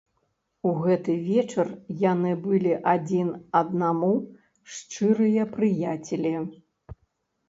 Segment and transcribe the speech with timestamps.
[0.67, 1.67] У гэты вечар
[2.11, 3.27] яны былі адзін
[3.59, 4.09] аднаму
[4.77, 6.33] шчырыя прыяцелі.